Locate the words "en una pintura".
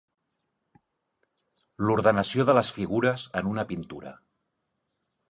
3.43-4.15